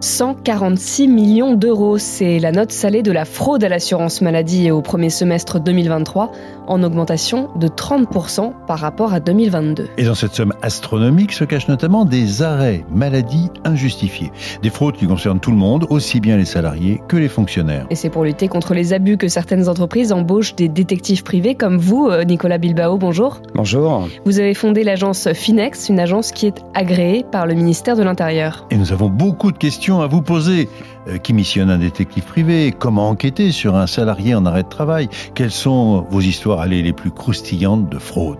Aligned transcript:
146 0.00 1.08
millions 1.08 1.54
d'euros, 1.54 1.98
c'est 1.98 2.38
la 2.38 2.52
note 2.52 2.70
salée 2.70 3.02
de 3.02 3.10
la 3.10 3.24
fraude 3.24 3.64
à 3.64 3.68
l'assurance 3.68 4.20
maladie 4.20 4.70
au 4.70 4.80
premier 4.80 5.10
semestre 5.10 5.58
2023, 5.58 6.30
en 6.68 6.82
augmentation 6.84 7.48
de 7.56 7.66
30% 7.66 8.52
par 8.68 8.78
rapport 8.78 9.12
à 9.12 9.18
2022. 9.18 9.88
Et 9.96 10.04
dans 10.04 10.14
cette 10.14 10.34
somme 10.34 10.54
astronomique 10.62 11.32
se 11.32 11.42
cachent 11.42 11.66
notamment 11.66 12.04
des 12.04 12.42
arrêts 12.42 12.84
maladie 12.92 13.50
injustifiés. 13.64 14.30
Des 14.62 14.70
fraudes 14.70 14.94
qui 14.94 15.08
concernent 15.08 15.40
tout 15.40 15.50
le 15.50 15.56
monde, 15.56 15.86
aussi 15.90 16.20
bien 16.20 16.36
les 16.36 16.44
salariés 16.44 17.02
que 17.08 17.16
les 17.16 17.28
fonctionnaires. 17.28 17.86
Et 17.90 17.96
c'est 17.96 18.10
pour 18.10 18.22
lutter 18.22 18.46
contre 18.46 18.74
les 18.74 18.92
abus 18.92 19.16
que 19.16 19.26
certaines 19.26 19.68
entreprises 19.68 20.12
embauchent 20.12 20.54
des 20.54 20.68
détectives 20.68 21.24
privés 21.24 21.56
comme 21.56 21.78
vous, 21.78 22.06
euh, 22.06 22.22
Nicolas 22.22 22.58
Bilbao, 22.58 22.98
bonjour. 22.98 23.40
Bonjour. 23.56 24.08
Vous 24.24 24.38
avez 24.38 24.54
fondé 24.54 24.84
l'agence 24.84 25.32
Finex, 25.32 25.88
une 25.88 25.98
agence 25.98 26.30
qui 26.30 26.46
est 26.46 26.62
agréée 26.74 27.24
par 27.28 27.46
le 27.46 27.54
ministère 27.54 27.96
de 27.96 28.04
l'Intérieur. 28.04 28.64
Et 28.70 28.76
nous 28.76 28.92
avons 28.92 29.08
beaucoup 29.08 29.50
de 29.50 29.58
questions 29.58 29.87
à 29.96 30.06
vous 30.06 30.22
poser. 30.22 30.68
Euh, 31.08 31.18
qui 31.18 31.32
missionne 31.32 31.70
un 31.70 31.78
détective 31.78 32.24
privé? 32.24 32.74
Comment 32.78 33.08
enquêter 33.08 33.50
sur 33.52 33.76
un 33.76 33.86
salarié 33.86 34.34
en 34.34 34.44
arrêt 34.46 34.62
de 34.62 34.68
travail? 34.68 35.08
Quelles 35.34 35.50
sont 35.50 36.06
vos 36.10 36.20
histoires 36.20 36.66
les 36.66 36.92
plus 36.92 37.10
croustillantes 37.10 37.88
de 37.88 37.98
fraude? 37.98 38.38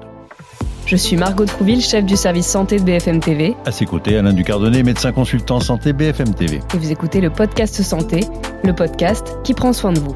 Je 0.88 0.96
suis 0.96 1.16
Margot 1.18 1.44
Trouville, 1.44 1.82
chef 1.82 2.06
du 2.06 2.16
service 2.16 2.46
santé 2.46 2.78
de 2.78 2.82
BFM 2.82 3.20
TV. 3.20 3.54
À 3.66 3.72
ses 3.72 3.84
côtés, 3.84 4.16
Alain 4.16 4.32
Ducardonnet, 4.32 4.82
médecin 4.82 5.12
consultant 5.12 5.60
santé 5.60 5.92
BFM 5.92 6.34
TV. 6.34 6.60
Et 6.74 6.78
vous 6.78 6.90
écoutez 6.90 7.20
le 7.20 7.28
podcast 7.28 7.82
Santé, 7.82 8.20
le 8.64 8.74
podcast 8.74 9.36
qui 9.44 9.52
prend 9.52 9.74
soin 9.74 9.92
de 9.92 9.98
vous. 9.98 10.14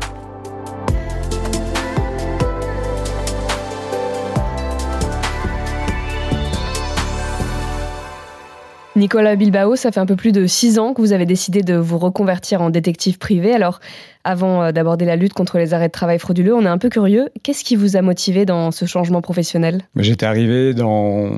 Nicolas 9.02 9.34
Bilbao, 9.34 9.74
ça 9.74 9.91
fait 9.91 9.98
un 9.98 10.06
peu 10.06 10.15
plus 10.15 10.30
de 10.30 10.47
six 10.47 10.79
ans 10.79 10.95
que 10.95 11.01
vous 11.01 11.12
avez 11.12 11.27
décidé 11.27 11.62
de 11.62 11.74
vous 11.74 11.98
reconvertir 11.98 12.62
en 12.62 12.70
détective 12.70 13.18
privé. 13.18 13.52
Alors, 13.52 13.80
avant 14.23 14.63
euh, 14.63 14.71
d'aborder 14.71 15.07
la 15.07 15.16
lutte 15.16 15.32
contre 15.32 15.59
les 15.59 15.74
arrêts 15.74 15.88
de 15.88 15.93
travail 15.93 16.21
frauduleux, 16.21 16.54
on 16.54 16.63
est 16.63 16.68
un 16.68 16.79
peu 16.79 16.88
curieux. 16.88 17.29
Qu'est-ce 17.43 17.65
qui 17.65 17.74
vous 17.74 17.96
a 17.96 18.02
motivé 18.02 18.46
dans 18.46 18.71
ce 18.71 18.85
changement 18.85 19.21
professionnel? 19.21 19.82
J'étais 19.96 20.24
arrivé 20.24 20.73
dans 20.73 21.32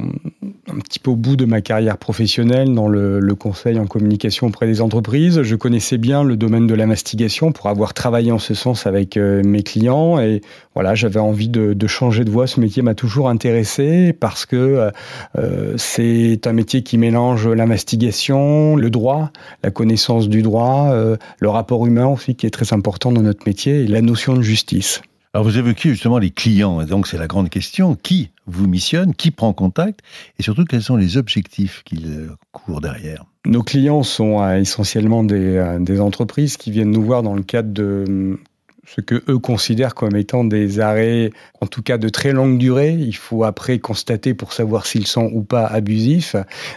un 0.69 0.79
petit 0.79 0.99
peu 0.99 1.11
au 1.11 1.17
bout 1.17 1.37
de 1.37 1.45
ma 1.45 1.61
carrière 1.61 1.99
professionnelle 1.99 2.73
dans 2.75 2.89
le, 2.89 3.35
conseil 3.35 3.79
en 3.79 3.87
communication 3.87 4.47
auprès 4.47 4.67
des 4.67 4.81
entreprises. 4.81 5.43
Je 5.43 5.57
connaissais 5.57 5.99
bien 5.99 6.23
le 6.23 6.37
domaine 6.37 6.67
de 6.67 6.75
l'investigation 6.75 7.53
pour 7.53 7.69
avoir 7.69 7.95
travaillé 7.95 8.31
en 8.31 8.39
ce 8.39 8.55
sens 8.55 8.87
avec 8.87 9.17
euh, 9.17 9.43
mes 9.45 9.63
clients 9.63 10.21
et 10.21 10.41
voilà, 10.75 10.95
j'avais 10.95 11.19
envie 11.19 11.49
de, 11.49 11.87
changer 11.87 12.25
de 12.25 12.31
voie. 12.31 12.47
Ce 12.47 12.61
métier 12.61 12.83
m'a 12.83 12.95
toujours 12.95 13.29
intéressé 13.29 14.13
parce 14.13 14.47
que 14.47 14.91
euh, 15.37 15.75
c'est 15.77 16.47
un 16.47 16.53
métier 16.53 16.83
qui 16.83 16.97
mélange 16.97 17.49
l'investigation, 17.49 18.77
le 18.77 18.91
droit, 18.91 19.31
la 19.63 19.71
connaissance 19.71 20.29
du 20.29 20.43
droit, 20.43 20.91
euh, 20.93 21.17
le 21.41 21.49
rapport 21.49 21.87
humain 21.87 22.07
aussi 22.07 22.35
qui 22.37 22.47
est 22.47 22.51
très 22.51 22.73
important 22.73 23.13
dans 23.13 23.23
notre 23.23 23.47
métier 23.47 23.83
et 23.83 23.87
la 23.87 24.01
notion 24.01 24.35
de 24.35 24.43
justice. 24.43 25.03
Alors 25.35 25.43
vous 25.43 25.59
évoquez 25.59 25.89
justement 25.89 26.19
les 26.19 26.31
clients, 26.31 26.81
et 26.81 26.87
donc 26.87 27.09
c'est 27.09 27.19
la 27.19 27.27
grande 27.27 27.51
question. 27.51 27.97
Qui 27.97 28.31
vous 28.47 28.69
missionne, 28.69 29.17
qui 29.17 29.33
prend 29.33 29.53
contact, 29.53 29.99
et 30.39 30.45
surtout 30.45 30.65
quels 30.65 30.81
sont 30.83 30.95
les 30.95 31.17
objectifs 31.17 31.83
qu'il 31.85 32.07
euh, 32.07 32.37
court 32.53 32.81
derrière? 32.81 33.25
Nos 33.45 33.65
clients 33.65 34.05
sont 34.05 34.41
euh, 34.41 34.61
essentiellement 34.61 35.27
euh, 35.29 35.81
des, 35.81 36.01
entreprises 36.01 36.57
qui 36.57 36.71
viennent 36.71 36.93
nous 36.93 37.03
voir 37.03 37.25
dans 37.25 37.35
le 37.35 37.43
cadre 37.43 37.73
de 37.73 38.39
ce 38.87 39.01
que 39.01 39.23
eux 39.29 39.39
considèrent 39.39 39.95
comme 39.95 40.17
étant 40.17 40.45
des 40.45 40.81
arrêts, 40.81 41.31
en 41.61 41.67
tout 41.67 41.83
cas 41.83 41.99
de 41.99 42.09
très 42.09 42.33
longue 42.33 42.59
durée. 42.59 42.93
Il 42.93 43.17
faut 43.17 43.45
après 43.45 43.79
constater 43.79 44.35
pour 44.35 44.53
savoir 44.53 44.87
s'ils 44.87 45.07
sont 45.07 45.31
ou 45.33 45.43
pas 45.43 45.67
abusifs. 45.67 46.37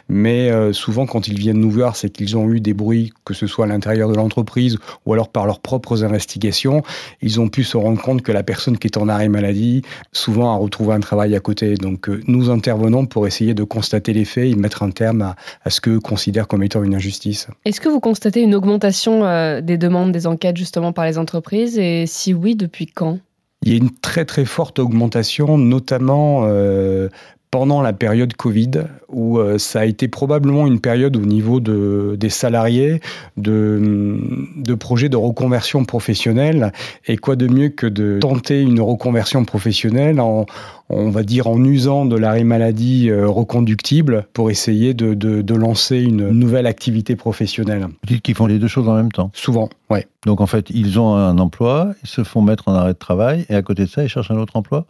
Mais 0.09 0.49
euh, 0.49 0.73
souvent, 0.73 1.05
quand 1.05 1.27
ils 1.27 1.38
viennent 1.38 1.59
nous 1.59 1.72
voir, 1.72 1.95
c'est 1.95 2.09
qu'ils 2.09 2.38
ont 2.38 2.49
eu 2.52 2.59
des 2.59 2.73
bruits, 2.73 3.14
que 3.25 3.33
ce 3.33 3.47
soit 3.47 3.66
à 3.66 3.67
l'intérieur 3.67 4.09
de 4.09 4.16
l'entreprise 4.16 4.77
ou 5.05 5.14
alors 5.14 5.30
par 5.30 5.45
leurs 5.45 5.59
propres 5.59 6.03
investigations. 6.03 6.83
Ils 7.22 7.39
ont 7.39 7.49
pu 7.49 7.64
se 7.64 7.77
rendre 7.77 8.02
compte 8.02 8.21
que 8.21 8.31
la 8.31 8.44
personne 8.44 8.77
qui 8.77 8.87
est 8.87 8.98
en 8.98 9.09
arrêt 9.09 9.30
maladie, 9.30 9.82
souvent 10.11 10.53
a 10.53 10.58
retrouvé 10.58 10.93
un 10.93 10.99
travail 10.99 11.36
à 11.36 11.39
côté. 11.39 11.76
Donc, 11.76 12.09
euh, 12.09 12.21
nous 12.27 12.49
intervenons 12.49 13.05
pour 13.05 13.27
essayer 13.27 13.53
de 13.53 13.64
constater 13.64 14.14
les 14.14 14.26
faits 14.26 14.52
et 14.52 14.55
mettre 14.55 14.83
un 14.83 14.92
terme 14.92 15.21
à, 15.21 15.36
à 15.64 15.70
ce 15.70 15.82
qu'eux 15.82 15.99
considèrent 15.99 16.48
comme 16.48 16.64
étant 16.64 16.83
une 16.83 16.95
injustice. 16.95 17.48
Est-ce 17.65 17.82
que 17.82 17.89
vous 17.89 17.99
constatez 17.99 18.42
une 18.42 18.55
augmentation 18.55 19.26
euh, 19.26 19.61
des 19.61 19.77
demandes, 19.77 20.11
des 20.11 20.27
enquêtes 20.27 20.58
justement 20.58 20.93
par 20.93 21.05
les 21.05 21.17
entreprises 21.17 21.77
et 21.77 21.96
si 22.05 22.33
oui, 22.33 22.55
depuis 22.55 22.85
quand? 22.85 23.19
Il 23.63 23.71
y 23.71 23.73
a 23.73 23.77
une 23.77 23.91
très 23.91 24.25
très 24.25 24.45
forte 24.45 24.80
augmentation, 24.80 25.58
notamment 25.58 26.43
euh, 26.45 27.09
pendant 27.58 27.82
la 27.82 27.92
période 27.92 28.36
Covid, 28.36 28.84
où 29.10 29.40
euh, 29.40 29.58
ça 29.58 29.80
a 29.80 29.86
été 29.86 30.08
probablement 30.08 30.68
une 30.68 30.80
période 30.80 31.18
au 31.18 31.26
niveau 31.26 31.60
de, 31.60 32.16
des 32.16 32.30
salariés 32.30 33.02
de, 33.36 34.20
de 34.58 34.76
projets 34.76 35.10
de 35.10 35.18
reconversion 35.18 35.84
professionnelle. 35.84 36.72
Et 37.08 37.18
quoi 37.18 37.36
de 37.36 37.48
mieux 37.48 37.70
que 37.70 37.88
de 37.88 38.20
tenter 38.22 38.62
une 38.62 38.80
reconversion 38.80 39.44
professionnelle 39.44 40.20
en, 40.20 40.45
on 40.90 41.10
va 41.10 41.23
dire, 41.23 41.48
en 41.48 41.64
usant 41.64 42.06
de 42.06 42.16
l'arrêt 42.16 42.44
maladie 42.44 43.10
euh, 43.10 43.28
reconductible 43.28 44.28
pour 44.34 44.52
essayer 44.52 44.94
de, 44.94 45.16
de, 45.16 45.42
de, 45.42 45.56
lancer 45.56 45.98
une 45.98 46.30
nouvelle 46.30 46.68
activité 46.68 47.16
professionnelle. 47.16 47.88
Vous 47.88 48.08
dites 48.08 48.22
qu'ils 48.22 48.36
font 48.36 48.45
les 48.45 48.60
deux 48.60 48.68
choses 48.68 48.88
en 48.88 48.94
même 48.94 49.12
temps 49.12 49.32
Souvent, 49.34 49.70
oui. 49.89 50.02
Donc 50.28 50.42
en 50.42 50.45
fait, 50.45 50.70
ils 50.70 51.00
ont 51.00 51.16
un 51.16 51.39
emploi, 51.39 51.94
ils 52.04 52.10
se 52.10 52.24
font 52.24 52.44
mettre 52.44 52.68
en 52.68 52.76
arrêt 52.76 52.94
de 52.94 53.00
travail, 53.00 53.48
et 53.50 53.56
à 53.56 53.64
côté 53.64 53.86
de 53.86 53.89
ça, 53.89 54.04
ils 54.04 54.10
cherchent 54.10 54.30
un 54.30 54.38
autre 54.38 54.56
emploi? 54.56 54.86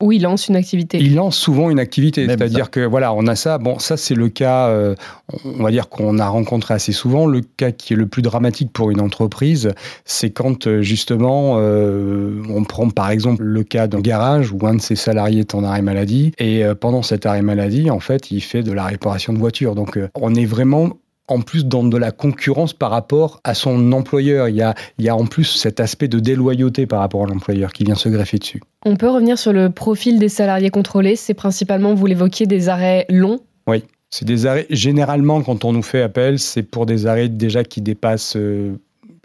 Ou 0.00 0.12
il 0.12 0.22
lance 0.22 0.48
une 0.48 0.56
activité. 0.56 0.98
Il 1.00 1.16
lance 1.16 1.36
souvent 1.36 1.70
une 1.70 1.80
activité, 1.80 2.26
c'est-à-dire 2.26 2.70
que 2.70 2.80
voilà, 2.80 3.12
on 3.12 3.26
a 3.26 3.34
ça. 3.34 3.58
Bon, 3.58 3.78
ça 3.78 3.96
c'est 3.96 4.14
le 4.14 4.28
cas, 4.28 4.68
euh, 4.68 4.94
on 5.44 5.62
va 5.62 5.70
dire 5.72 5.88
qu'on 5.88 6.18
a 6.18 6.28
rencontré 6.28 6.74
assez 6.74 6.92
souvent. 6.92 7.26
Le 7.26 7.40
cas 7.40 7.72
qui 7.72 7.94
est 7.94 7.96
le 7.96 8.06
plus 8.06 8.22
dramatique 8.22 8.72
pour 8.72 8.90
une 8.90 9.00
entreprise, 9.00 9.72
c'est 10.04 10.30
quand 10.30 10.66
euh, 10.66 10.82
justement 10.82 11.56
euh, 11.58 12.42
on 12.48 12.62
prend 12.62 12.88
par 12.90 13.10
exemple 13.10 13.42
le 13.42 13.64
cas 13.64 13.88
d'un 13.88 14.00
garage 14.00 14.52
où 14.52 14.64
un 14.66 14.74
de 14.74 14.80
ses 14.80 14.96
salariés 14.96 15.40
est 15.40 15.54
en 15.54 15.64
arrêt 15.64 15.82
maladie 15.82 16.32
et 16.38 16.62
pendant 16.80 17.02
cet 17.02 17.26
arrêt 17.26 17.42
maladie, 17.42 17.90
en 17.90 18.00
fait, 18.00 18.30
il 18.30 18.40
fait 18.40 18.62
de 18.62 18.72
la 18.72 18.84
réparation 18.84 19.32
de 19.32 19.38
voitures. 19.38 19.74
Donc 19.74 19.98
on 20.14 20.34
est 20.34 20.44
vraiment 20.44 20.92
en 21.28 21.40
plus 21.40 21.66
dans 21.66 21.84
de 21.84 21.96
la 21.96 22.10
concurrence 22.10 22.72
par 22.72 22.90
rapport 22.90 23.40
à 23.44 23.54
son 23.54 23.92
employeur. 23.92 24.48
Il 24.48 24.56
y 24.56 24.62
a, 24.62 24.74
il 24.98 25.04
y 25.04 25.08
a 25.08 25.16
en 25.16 25.26
plus 25.26 25.44
cet 25.44 25.80
aspect 25.80 26.08
de 26.08 26.18
déloyauté 26.18 26.86
par 26.86 27.00
rapport 27.00 27.24
à 27.24 27.26
l'employeur 27.26 27.72
qui 27.72 27.84
vient 27.84 27.94
se 27.94 28.08
greffer 28.08 28.38
dessus. 28.38 28.60
On 28.84 28.96
peut 28.96 29.08
revenir 29.08 29.38
sur 29.38 29.52
le 29.52 29.70
profil 29.70 30.18
des 30.18 30.28
salariés 30.28 30.70
contrôlés. 30.70 31.16
C'est 31.16 31.34
principalement, 31.34 31.94
vous 31.94 32.06
l'évoquiez, 32.06 32.46
des 32.46 32.68
arrêts 32.68 33.06
longs 33.08 33.40
Oui. 33.66 33.84
C'est 34.10 34.24
des 34.24 34.46
arrêts, 34.46 34.66
généralement, 34.70 35.42
quand 35.42 35.66
on 35.66 35.72
nous 35.72 35.82
fait 35.82 36.00
appel, 36.00 36.38
c'est 36.38 36.62
pour 36.62 36.86
des 36.86 37.06
arrêts 37.06 37.28
déjà 37.28 37.62
qui 37.62 37.82
dépassent 37.82 38.36
euh, 38.36 38.78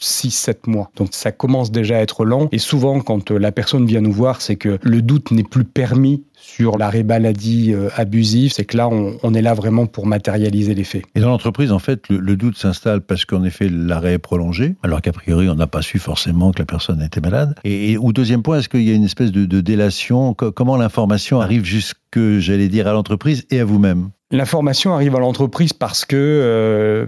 6-7 0.03 0.67
mois. 0.67 0.91
Donc 0.95 1.09
ça 1.11 1.31
commence 1.31 1.71
déjà 1.71 1.97
à 1.97 2.01
être 2.01 2.25
lent. 2.25 2.49
Et 2.51 2.57
souvent, 2.57 2.99
quand 2.99 3.31
euh, 3.31 3.37
la 3.37 3.51
personne 3.51 3.85
vient 3.85 4.01
nous 4.01 4.11
voir, 4.11 4.41
c'est 4.41 4.55
que 4.55 4.77
le 4.81 5.01
doute 5.01 5.31
n'est 5.31 5.43
plus 5.43 5.63
permis 5.63 6.23
sur 6.43 6.77
l'arrêt 6.77 7.03
maladie 7.03 7.73
euh, 7.73 7.89
abusif. 7.95 8.53
C'est 8.53 8.65
que 8.65 8.75
là, 8.75 8.89
on, 8.89 9.33
est 9.33 9.41
là 9.41 9.53
vraiment 9.53 9.85
pour 9.85 10.05
matérialiser 10.05 10.75
les 10.75 10.83
faits. 10.83 11.03
Et 11.15 11.21
dans 11.21 11.29
l'entreprise, 11.29 11.71
en 11.71 11.79
fait, 11.79 12.09
le, 12.09 12.35
doute 12.35 12.57
s'installe 12.57 13.01
parce 13.01 13.25
qu'en 13.25 13.43
effet, 13.43 13.69
l'arrêt 13.69 14.13
est 14.13 14.19
prolongé, 14.19 14.75
alors 14.83 15.01
qu'a 15.01 15.13
priori, 15.13 15.49
on 15.49 15.55
n'a 15.55 15.67
pas 15.67 15.81
su 15.81 15.99
forcément 15.99 16.51
que 16.51 16.59
la 16.59 16.65
personne 16.65 17.01
était 17.01 17.21
malade. 17.21 17.55
Et, 17.63 17.97
ou 17.97 18.11
deuxième 18.11 18.43
point, 18.43 18.59
est-ce 18.59 18.69
qu'il 18.69 18.83
y 18.83 18.91
a 18.91 18.93
une 18.93 19.05
espèce 19.05 19.31
de, 19.31 19.61
délation? 19.61 20.33
Comment 20.33 20.75
l'information 20.75 21.39
arrive 21.39 21.63
jusque, 21.63 21.97
j'allais 22.37 22.67
dire, 22.67 22.87
à 22.87 22.93
l'entreprise 22.93 23.45
et 23.49 23.61
à 23.61 23.65
vous-même? 23.65 24.09
L'information 24.31 24.93
arrive 24.93 25.15
à 25.15 25.19
l'entreprise 25.19 25.73
parce 25.73 26.05
que... 26.05 26.15
Euh, 26.17 27.05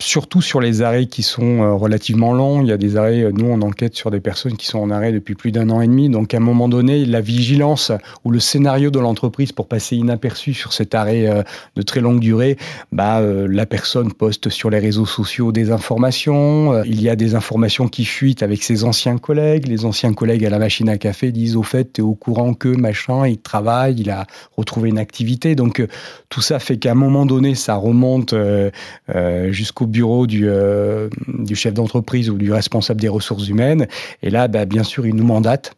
surtout 0.00 0.40
sur 0.40 0.60
les 0.60 0.82
arrêts 0.82 1.06
qui 1.06 1.22
sont 1.22 1.62
euh, 1.62 1.74
relativement 1.74 2.32
longs. 2.32 2.62
Il 2.62 2.68
y 2.68 2.72
a 2.72 2.78
des 2.78 2.96
arrêts, 2.96 3.22
euh, 3.22 3.32
nous 3.32 3.46
on 3.46 3.60
enquête 3.60 3.94
sur 3.94 4.10
des 4.10 4.20
personnes 4.20 4.56
qui 4.56 4.66
sont 4.66 4.78
en 4.78 4.90
arrêt 4.90 5.12
depuis 5.12 5.34
plus 5.34 5.52
d'un 5.52 5.68
an 5.70 5.80
et 5.82 5.86
demi. 5.86 6.08
Donc 6.08 6.32
à 6.32 6.38
un 6.38 6.40
moment 6.40 6.68
donné, 6.68 7.04
la 7.04 7.20
vigilance 7.20 7.92
ou 8.24 8.30
le 8.30 8.40
scénario 8.40 8.90
de 8.90 8.98
l'entreprise 8.98 9.52
pour 9.52 9.68
passer 9.68 9.96
inaperçu 9.96 10.54
sur 10.54 10.72
cet 10.72 10.94
arrêt 10.94 11.28
euh, 11.28 11.42
de 11.76 11.82
très 11.82 12.00
longue 12.00 12.20
durée, 12.20 12.56
bah, 12.92 13.20
la 13.20 13.66
personne 13.66 14.12
poste 14.12 14.48
sur 14.48 14.70
les 14.70 14.78
réseaux 14.78 15.06
sociaux 15.06 15.52
des 15.52 15.70
informations. 15.70 16.82
Il 16.84 17.02
y 17.02 17.08
a 17.08 17.16
des 17.16 17.34
informations 17.34 17.88
qui 17.88 18.04
fuitent 18.04 18.42
avec 18.42 18.62
ses 18.62 18.84
anciens 18.84 19.18
collègues. 19.18 19.68
Les 19.68 19.84
anciens 19.84 20.14
collègues 20.14 20.44
à 20.46 20.50
la 20.50 20.58
machine 20.58 20.88
à 20.88 20.96
café 20.96 21.30
disent 21.32 21.56
au 21.56 21.62
fait, 21.62 21.92
tu 21.92 22.00
es 22.00 22.04
au 22.04 22.14
courant 22.14 22.54
que 22.54 22.68
machin, 22.68 23.26
il 23.26 23.38
travaille, 23.38 23.96
il 23.98 24.10
a 24.10 24.26
retrouvé 24.56 24.88
une 24.88 24.98
activité. 24.98 25.54
Donc 25.54 25.86
tout 26.28 26.40
ça 26.40 26.58
fait 26.58 26.78
qu'à 26.78 26.92
un 26.92 26.94
moment 26.94 27.26
donné, 27.26 27.54
ça 27.54 27.74
remonte 27.74 28.34
jusqu'au 29.50 29.86
bureau 29.90 30.26
du, 30.26 30.48
euh, 30.48 31.08
du 31.28 31.54
chef 31.54 31.74
d'entreprise 31.74 32.30
ou 32.30 32.38
du 32.38 32.52
responsable 32.52 33.00
des 33.00 33.08
ressources 33.08 33.48
humaines. 33.48 33.86
Et 34.22 34.30
là, 34.30 34.48
bah, 34.48 34.64
bien 34.64 34.82
sûr, 34.82 35.06
il 35.06 35.14
nous 35.14 35.24
mandate 35.24 35.74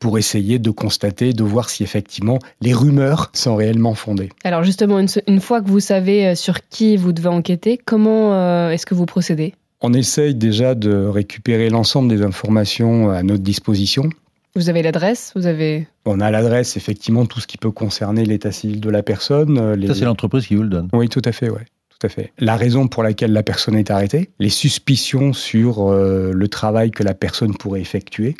pour 0.00 0.18
essayer 0.18 0.58
de 0.58 0.70
constater, 0.70 1.32
de 1.32 1.42
voir 1.42 1.70
si 1.70 1.82
effectivement 1.82 2.38
les 2.60 2.74
rumeurs 2.74 3.30
sont 3.32 3.56
réellement 3.56 3.94
fondées. 3.94 4.30
Alors 4.44 4.62
justement, 4.62 4.98
une, 4.98 5.40
fois 5.40 5.62
que 5.62 5.68
vous 5.68 5.80
savez 5.80 6.28
euh, 6.28 6.34
sur 6.34 6.68
qui 6.68 6.96
vous 6.96 7.12
devez 7.12 7.28
enquêter, 7.28 7.78
comment 7.82 8.34
euh, 8.34 8.70
est-ce 8.70 8.84
que 8.84 8.94
vous 8.94 9.06
procédez? 9.06 9.54
On 9.80 9.92
essaye 9.92 10.34
déjà 10.34 10.74
de 10.74 11.06
récupérer 11.06 11.70
l'ensemble 11.70 12.08
des 12.08 12.22
informations 12.22 13.10
à 13.10 13.22
notre 13.22 13.42
disposition. 13.42 14.08
Vous 14.54 14.70
avez 14.70 14.82
l'adresse 14.82 15.32
Vous 15.36 15.46
avez 15.46 15.86
On 16.06 16.20
a 16.20 16.30
l'adresse, 16.30 16.78
effectivement, 16.78 17.26
tout 17.26 17.40
ce 17.40 17.46
qui 17.46 17.58
peut 17.58 17.70
concerner 17.70 18.24
l'état 18.24 18.52
civil 18.52 18.80
de 18.80 18.88
la 18.88 19.02
personne. 19.02 19.76
Ça, 19.86 19.94
c'est 19.94 20.06
l'entreprise 20.06 20.46
qui 20.46 20.54
vous 20.54 20.62
le 20.62 20.70
donne 20.70 20.88
Oui, 20.94 21.10
tout 21.10 21.22
à 21.26 21.32
fait, 21.32 21.50
ouais 21.50 21.66
Tout 21.98 22.06
à 22.06 22.10
fait. 22.10 22.32
La 22.38 22.56
raison 22.56 22.88
pour 22.88 23.02
laquelle 23.02 23.32
la 23.32 23.42
personne 23.42 23.74
est 23.74 23.90
arrêtée, 23.90 24.28
les 24.38 24.50
suspicions 24.50 25.32
sur 25.32 25.90
euh, 25.90 26.32
le 26.32 26.48
travail 26.48 26.90
que 26.90 27.02
la 27.02 27.14
personne 27.14 27.56
pourrait 27.56 27.80
effectuer, 27.80 28.36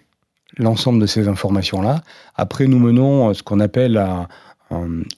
l'ensemble 0.59 1.01
de 1.01 1.07
ces 1.07 1.27
informations-là. 1.27 2.03
Après, 2.35 2.67
nous 2.67 2.79
menons 2.79 3.31
euh, 3.31 3.35
ce 3.35 3.43
qu'on 3.43 3.61
appelle 3.61 4.03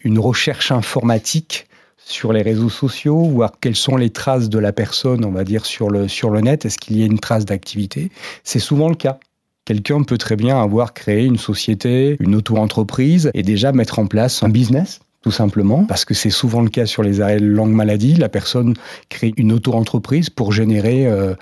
une 0.04 0.18
recherche 0.18 0.70
informatique 0.70 1.66
sur 1.96 2.32
les 2.32 2.42
réseaux 2.42 2.68
sociaux, 2.68 3.22
voir 3.24 3.52
quelles 3.60 3.76
sont 3.76 3.96
les 3.96 4.10
traces 4.10 4.48
de 4.48 4.58
la 4.58 4.72
personne, 4.72 5.24
on 5.24 5.32
va 5.32 5.44
dire, 5.44 5.66
sur 5.66 5.90
le, 5.90 6.06
sur 6.06 6.30
le 6.30 6.40
net. 6.40 6.64
Est-ce 6.64 6.78
qu'il 6.78 6.96
y 6.98 7.02
a 7.02 7.06
une 7.06 7.18
trace 7.18 7.44
d'activité? 7.44 8.10
C'est 8.44 8.58
souvent 8.60 8.88
le 8.88 8.94
cas. 8.94 9.18
Quelqu'un 9.64 10.02
peut 10.02 10.16
très 10.16 10.36
bien 10.36 10.62
avoir 10.62 10.94
créé 10.94 11.24
une 11.24 11.38
société, 11.38 12.16
une 12.20 12.34
auto-entreprise 12.34 13.30
et 13.34 13.42
déjà 13.42 13.72
mettre 13.72 13.98
en 13.98 14.06
place 14.06 14.42
un 14.42 14.48
business 14.48 15.00
tout 15.22 15.30
simplement, 15.30 15.84
parce 15.84 16.04
que 16.04 16.14
c'est 16.14 16.30
souvent 16.30 16.62
le 16.62 16.70
cas 16.70 16.86
sur 16.86 17.02
les 17.02 17.20
arrêts 17.20 17.40
de 17.40 17.46
longue 17.46 17.72
maladie. 17.72 18.14
La 18.14 18.28
personne 18.28 18.74
crée 19.08 19.32
une 19.36 19.52
auto-entreprise 19.52 20.30
pour 20.30 20.52
générer 20.52 21.06
euh, 21.06 21.34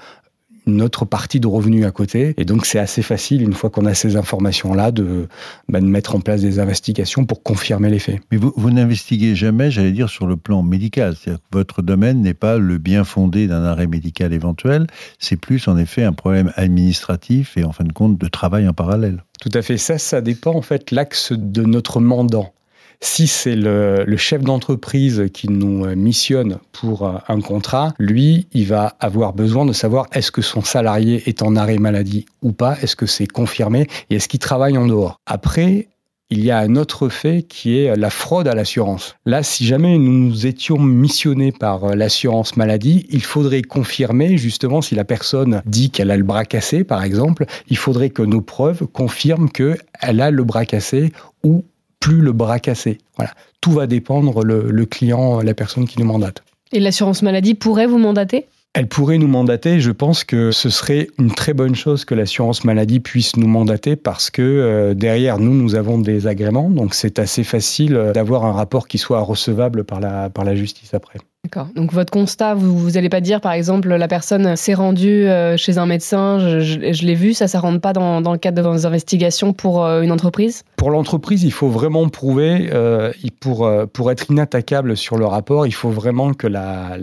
une 0.66 0.82
autre 0.82 1.04
partie 1.04 1.40
de 1.40 1.46
revenus 1.46 1.84
à 1.86 1.90
côté. 1.90 2.34
Et 2.38 2.44
donc, 2.44 2.66
c'est 2.66 2.78
assez 2.78 3.02
facile, 3.02 3.42
une 3.42 3.52
fois 3.52 3.70
qu'on 3.70 3.86
a 3.86 3.94
ces 3.94 4.16
informations-là, 4.16 4.90
de, 4.90 5.28
bah, 5.68 5.80
de, 5.80 5.86
mettre 5.86 6.14
en 6.14 6.20
place 6.20 6.40
des 6.40 6.58
investigations 6.58 7.24
pour 7.24 7.42
confirmer 7.42 7.88
les 7.88 7.98
faits. 7.98 8.20
Mais 8.32 8.38
vous, 8.38 8.52
vous 8.56 8.70
n'investiguez 8.70 9.34
jamais, 9.34 9.70
j'allais 9.70 9.92
dire, 9.92 10.08
sur 10.08 10.26
le 10.26 10.36
plan 10.36 10.62
médical. 10.62 11.14
C'est-à-dire 11.16 11.40
que 11.40 11.56
votre 11.56 11.82
domaine 11.82 12.22
n'est 12.22 12.34
pas 12.34 12.58
le 12.58 12.78
bien 12.78 13.04
fondé 13.04 13.46
d'un 13.46 13.62
arrêt 13.62 13.86
médical 13.86 14.32
éventuel. 14.32 14.86
C'est 15.18 15.36
plus, 15.36 15.68
en 15.68 15.76
effet, 15.76 16.02
un 16.02 16.12
problème 16.12 16.52
administratif 16.56 17.56
et, 17.56 17.64
en 17.64 17.72
fin 17.72 17.84
de 17.84 17.92
compte, 17.92 18.18
de 18.18 18.28
travail 18.28 18.68
en 18.68 18.72
parallèle. 18.72 19.22
Tout 19.40 19.50
à 19.54 19.62
fait. 19.62 19.76
Ça, 19.76 19.98
ça 19.98 20.20
dépend, 20.20 20.54
en 20.54 20.62
fait, 20.62 20.90
l'axe 20.90 21.32
de 21.32 21.62
notre 21.62 22.00
mandant. 22.00 22.52
Si 23.00 23.26
c'est 23.26 23.56
le, 23.56 24.16
chef 24.16 24.42
d'entreprise 24.42 25.26
qui 25.32 25.48
nous 25.48 25.84
euh, 25.84 25.94
missionne 25.94 26.58
pour 26.72 27.06
euh, 27.06 27.18
un 27.28 27.40
contrat, 27.40 27.94
lui, 27.98 28.46
il 28.52 28.66
va 28.66 28.96
avoir 29.00 29.32
besoin 29.34 29.66
de 29.66 29.72
savoir 29.72 30.06
est-ce 30.12 30.30
que 30.30 30.42
son 30.42 30.62
salarié 30.62 31.22
est 31.26 31.42
en 31.42 31.56
arrêt 31.56 31.78
maladie 31.78 32.26
ou 32.42 32.52
pas, 32.52 32.76
est-ce 32.80 32.96
que 32.96 33.06
c'est 33.06 33.26
confirmé 33.26 33.86
et 34.10 34.16
est-ce 34.16 34.28
qu'il 34.28 34.40
travaille 34.40 34.78
en 34.78 34.86
dehors. 34.86 35.20
Après, 35.26 35.88
il 36.30 36.44
y 36.44 36.50
a 36.50 36.58
un 36.58 36.74
autre 36.74 37.08
fait 37.08 37.42
qui 37.42 37.78
est 37.78 37.94
la 37.94 38.10
fraude 38.10 38.48
à 38.48 38.54
l'assurance. 38.54 39.14
Là, 39.26 39.42
si 39.42 39.64
jamais 39.64 39.96
nous 39.96 40.12
nous 40.12 40.46
étions 40.46 40.78
missionnés 40.78 41.52
par 41.52 41.84
euh, 41.84 41.94
l'assurance 41.94 42.56
maladie, 42.56 43.06
il 43.10 43.22
faudrait 43.22 43.62
confirmer 43.62 44.36
justement 44.36 44.82
si 44.82 44.94
la 44.94 45.04
personne 45.04 45.62
dit 45.66 45.90
qu'elle 45.90 46.10
a 46.10 46.16
le 46.16 46.24
bras 46.24 46.44
cassé, 46.44 46.82
par 46.82 47.04
exemple, 47.04 47.46
il 47.68 47.76
faudrait 47.76 48.10
que 48.10 48.22
nos 48.22 48.40
preuves 48.40 48.86
confirment 48.86 49.50
qu'elle 49.50 49.78
a 50.02 50.30
le 50.30 50.44
bras 50.44 50.64
cassé 50.64 51.12
ou 51.44 51.64
plus 52.00 52.20
le 52.20 52.32
bras 52.32 52.58
cassé. 52.58 52.98
Voilà. 53.16 53.32
Tout 53.60 53.72
va 53.72 53.86
dépendre 53.86 54.44
le, 54.44 54.84
client, 54.86 55.40
la 55.40 55.54
personne 55.54 55.86
qui 55.86 55.98
nous 55.98 56.06
mandate. 56.06 56.42
Et 56.72 56.80
l'assurance 56.80 57.22
maladie 57.22 57.54
pourrait 57.54 57.86
vous 57.86 57.98
mandater? 57.98 58.46
Elle 58.74 58.88
pourrait 58.88 59.16
nous 59.16 59.28
mandater. 59.28 59.80
Je 59.80 59.90
pense 59.90 60.22
que 60.22 60.50
ce 60.50 60.68
serait 60.68 61.08
une 61.18 61.30
très 61.30 61.54
bonne 61.54 61.74
chose 61.74 62.04
que 62.04 62.14
l'assurance 62.14 62.62
maladie 62.64 63.00
puisse 63.00 63.36
nous 63.36 63.46
mandater 63.46 63.96
parce 63.96 64.30
que 64.30 64.42
euh, 64.42 64.94
derrière 64.94 65.38
nous, 65.38 65.54
nous 65.54 65.74
avons 65.76 65.98
des 65.98 66.26
agréments. 66.26 66.68
Donc 66.68 66.94
c'est 66.94 67.18
assez 67.18 67.42
facile 67.42 67.96
euh, 67.96 68.12
d'avoir 68.12 68.44
un 68.44 68.52
rapport 68.52 68.86
qui 68.86 68.98
soit 68.98 69.20
recevable 69.20 69.84
par 69.84 70.00
la, 70.00 70.28
par 70.28 70.44
la 70.44 70.54
justice 70.54 70.92
après. 70.92 71.18
D'accord. 71.46 71.68
Donc 71.76 71.92
votre 71.92 72.10
constat, 72.10 72.54
vous 72.54 72.90
n'allez 72.90 73.08
pas 73.08 73.20
dire, 73.20 73.40
par 73.40 73.52
exemple, 73.52 73.94
la 73.94 74.08
personne 74.08 74.56
s'est 74.56 74.74
rendue 74.74 75.28
euh, 75.28 75.56
chez 75.56 75.78
un 75.78 75.86
médecin, 75.86 76.40
je, 76.40 77.06
l'ai 77.06 77.14
vu, 77.14 77.34
ça, 77.34 77.46
ça 77.46 77.60
rentre 77.60 77.80
pas 77.80 77.92
dans, 77.92 78.20
le 78.32 78.36
cadre 78.36 78.60
de 78.60 78.68
vos 78.68 78.84
investigations 78.84 79.52
pour 79.52 79.84
euh, 79.84 80.02
une 80.02 80.10
entreprise? 80.10 80.64
Pour 80.74 80.90
l'entreprise, 80.90 81.44
il 81.44 81.52
faut 81.52 81.68
vraiment 81.68 82.08
prouver, 82.08 82.68
euh, 82.72 83.12
pour, 83.38 83.70
pour 83.92 84.10
être 84.10 84.28
inattaquable 84.28 84.96
sur 84.96 85.18
le 85.18 85.26
rapport, 85.26 85.68
il 85.68 85.72
faut 85.72 85.90
vraiment 85.90 86.34
que 86.34 86.48
la 86.48 86.96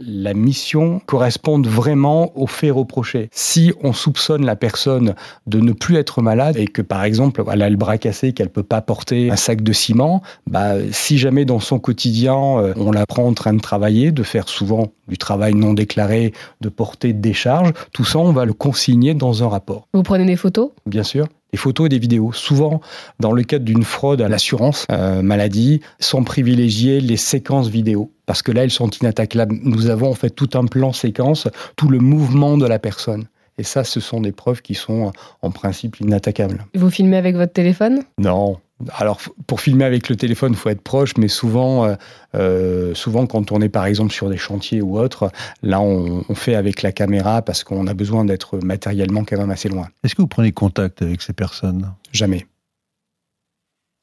la 0.00 0.34
mission 0.34 1.00
corresponde 1.06 1.66
vraiment 1.66 2.36
aux 2.38 2.46
faits 2.46 2.72
reprochés. 2.72 3.28
Si 3.32 3.72
on 3.82 3.92
soupçonne 3.92 4.44
la 4.44 4.56
personne 4.56 5.14
de 5.46 5.60
ne 5.60 5.72
plus 5.72 5.96
être 5.96 6.22
malade 6.22 6.56
et 6.56 6.66
que 6.66 6.82
par 6.82 7.04
exemple 7.04 7.42
elle 7.50 7.62
a 7.62 7.70
le 7.70 7.76
bras 7.76 7.98
cassé, 7.98 8.32
qu'elle 8.32 8.50
peut 8.50 8.62
pas 8.62 8.80
porter 8.80 9.30
un 9.30 9.36
sac 9.36 9.62
de 9.62 9.72
ciment, 9.72 10.22
bah, 10.46 10.74
si 10.92 11.18
jamais 11.18 11.44
dans 11.44 11.60
son 11.60 11.78
quotidien 11.78 12.36
euh, 12.36 12.74
on 12.76 12.92
la 12.92 13.06
prend 13.06 13.26
en 13.26 13.34
train 13.34 13.52
de 13.52 13.60
travailler, 13.60 14.12
de 14.12 14.22
faire 14.22 14.48
souvent 14.48 14.88
du 15.08 15.18
travail 15.18 15.54
non 15.54 15.72
déclaré, 15.72 16.32
de 16.60 16.68
porter 16.68 17.12
des 17.12 17.32
charges, 17.32 17.72
tout 17.92 18.04
ça 18.04 18.18
on 18.18 18.32
va 18.32 18.44
le 18.44 18.52
consigner 18.52 19.14
dans 19.14 19.42
un 19.42 19.48
rapport. 19.48 19.88
Vous 19.92 20.02
prenez 20.02 20.24
des 20.24 20.36
photos? 20.36 20.70
Bien 20.86 21.02
sûr 21.02 21.26
des 21.56 21.60
photos 21.62 21.86
et 21.86 21.88
des 21.88 21.98
vidéos. 21.98 22.34
Souvent, 22.34 22.82
dans 23.18 23.32
le 23.32 23.42
cadre 23.42 23.64
d'une 23.64 23.82
fraude 23.82 24.20
à 24.20 24.28
l'assurance 24.28 24.84
euh, 24.92 25.22
maladie, 25.22 25.80
sont 26.00 26.22
privilégiées 26.22 27.00
les 27.00 27.16
séquences 27.16 27.68
vidéo 27.68 28.12
parce 28.26 28.42
que 28.42 28.52
là, 28.52 28.64
elles 28.64 28.70
sont 28.70 28.90
inattaquables. 28.90 29.56
Nous 29.62 29.88
avons 29.88 30.10
en 30.10 30.14
fait 30.14 30.30
tout 30.30 30.50
un 30.52 30.66
plan 30.66 30.92
séquence, 30.92 31.48
tout 31.76 31.88
le 31.88 31.98
mouvement 31.98 32.58
de 32.58 32.66
la 32.66 32.78
personne. 32.78 33.24
Et 33.58 33.62
ça, 33.62 33.84
ce 33.84 34.00
sont 34.00 34.20
des 34.20 34.32
preuves 34.32 34.62
qui 34.62 34.74
sont 34.74 35.12
en 35.42 35.50
principe 35.50 36.00
inattaquables. 36.00 36.66
Vous 36.74 36.90
filmez 36.90 37.16
avec 37.16 37.36
votre 37.36 37.52
téléphone? 37.52 38.02
Non, 38.18 38.58
alors, 38.92 39.20
pour 39.46 39.60
filmer 39.62 39.84
avec 39.84 40.10
le 40.10 40.16
téléphone, 40.16 40.52
il 40.52 40.58
faut 40.58 40.68
être 40.68 40.82
proche, 40.82 41.16
mais 41.16 41.28
souvent, 41.28 41.86
euh, 41.86 41.94
euh, 42.34 42.94
souvent, 42.94 43.26
quand 43.26 43.50
on 43.50 43.62
est 43.62 43.70
par 43.70 43.86
exemple 43.86 44.12
sur 44.12 44.28
des 44.28 44.36
chantiers 44.36 44.82
ou 44.82 44.98
autres, 44.98 45.30
là, 45.62 45.80
on, 45.80 46.22
fait 46.34 46.54
avec 46.54 46.82
la 46.82 46.92
caméra 46.92 47.40
parce 47.40 47.64
qu'on 47.64 47.86
a 47.86 47.94
besoin 47.94 48.26
d'être 48.26 48.58
matériellement 48.58 49.24
quand 49.24 49.38
même 49.38 49.50
assez 49.50 49.70
loin. 49.70 49.88
Est-ce 50.04 50.14
que 50.14 50.20
vous 50.20 50.28
prenez 50.28 50.52
contact 50.52 51.00
avec 51.00 51.22
ces 51.22 51.32
personnes? 51.32 51.90
Jamais. 52.12 52.46